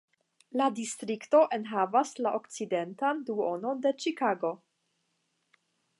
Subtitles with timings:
[0.59, 4.55] La distrikto enhavas la okcidentan duonon de Ĉikago.